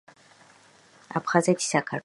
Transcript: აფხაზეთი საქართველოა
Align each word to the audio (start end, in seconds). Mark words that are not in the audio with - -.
აფხაზეთი 1.21 1.71
საქართველოა 1.71 1.99